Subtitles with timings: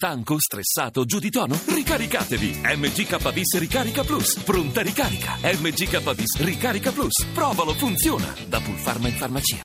[0.00, 1.58] Stanco, stressato, giù di tono?
[1.66, 2.60] Ricaricatevi!
[2.62, 4.38] MGKBIS Ricarica Plus.
[4.44, 5.32] Pronta ricarica.
[5.42, 7.26] MGKBIS Ricarica Plus.
[7.34, 8.32] Provalo, funziona.
[8.46, 9.62] Da Pulpharma in farmacia.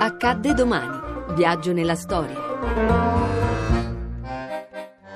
[0.00, 1.34] Accadde domani.
[1.36, 3.21] Viaggio nella storia.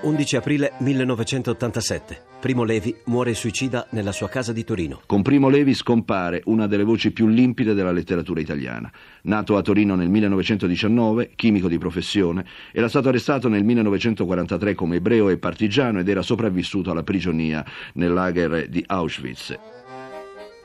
[0.07, 2.22] 11 aprile 1987.
[2.39, 5.00] Primo Levi muore suicida nella sua casa di Torino.
[5.04, 8.89] Con Primo Levi scompare una delle voci più limpide della letteratura italiana.
[9.22, 15.29] Nato a Torino nel 1919, chimico di professione, era stato arrestato nel 1943 come ebreo
[15.29, 19.75] e partigiano ed era sopravvissuto alla prigionia nel lager di Auschwitz.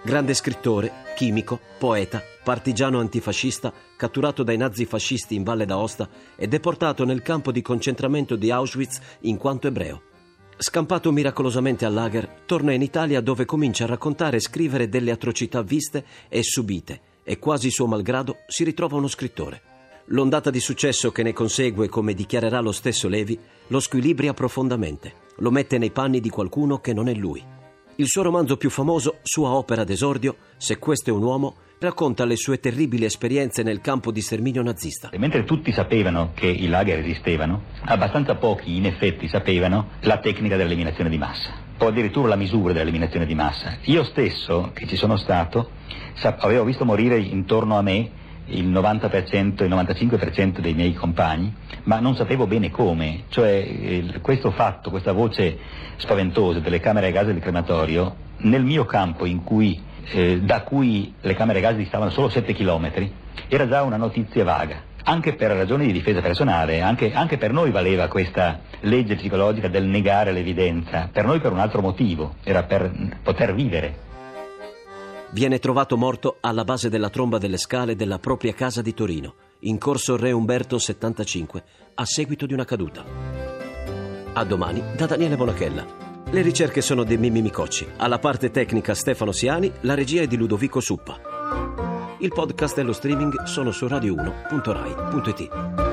[0.04, 7.22] Grande scrittore, chimico, poeta, partigiano antifascista, catturato dai nazifascisti in Valle d'Aosta e deportato nel
[7.22, 10.02] campo di concentramento di Auschwitz in quanto ebreo.
[10.58, 15.62] Scampato miracolosamente al lager, torna in Italia dove comincia a raccontare e scrivere delle atrocità
[15.62, 19.62] viste e subite e quasi suo malgrado si ritrova uno scrittore.
[20.06, 25.52] L'ondata di successo che ne consegue, come dichiarerà lo stesso Levi, lo squilibria profondamente, lo
[25.52, 27.60] mette nei panni di qualcuno che non è lui.
[27.98, 32.38] Il suo romanzo più famoso, sua opera d'esordio, Se questo è un uomo, racconta le
[32.38, 35.10] sue terribili esperienze nel campo di sterminio nazista.
[35.10, 40.56] E mentre tutti sapevano che i lager esistevano, abbastanza pochi in effetti sapevano la tecnica
[40.56, 43.78] dell'eliminazione di massa, o addirittura la misura dell'eliminazione di massa.
[43.84, 45.72] Io stesso, che ci sono stato,
[46.22, 48.10] avevo visto morire intorno a me
[48.48, 51.54] il 90%, il 95% dei miei compagni,
[51.84, 55.58] ma non sapevo bene come, cioè questo fatto, questa voce
[55.98, 61.36] spaventosa delle camere a gas del crematorio, nel mio campo cui, eh, da cui le
[61.36, 63.10] camere a gas distavano solo 7 km,
[63.48, 64.90] era già una notizia vaga.
[65.04, 69.86] Anche per ragioni di difesa personale, anche, anche per noi valeva questa legge psicologica del
[69.86, 72.92] negare l'evidenza, per noi per un altro motivo, era per
[73.24, 74.10] poter vivere
[75.32, 79.78] viene trovato morto alla base della tromba delle scale della propria casa di Torino, in
[79.78, 81.64] corso Re Umberto 75,
[81.96, 83.04] a seguito di una caduta.
[84.34, 86.10] A domani da Daniele Bonachella.
[86.30, 90.38] Le ricerche sono di Mimmi Micocci, alla parte tecnica Stefano Siani, la regia è di
[90.38, 92.16] Ludovico Suppa.
[92.20, 95.91] Il podcast e lo streaming sono su radio1.rai.it.